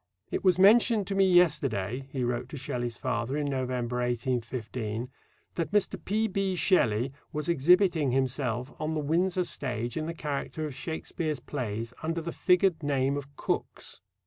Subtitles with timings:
[0.31, 5.11] "It was mentioned to me yesterday," he wrote to Shelley's father in November, 1815,
[5.53, 6.03] "that Mr.
[6.03, 6.55] P.B.
[6.55, 12.19] Shelley was exhibiting himself on the Windsor stage in the character of Shakespeare's plays, under
[12.19, 14.01] the figured name of Cooks."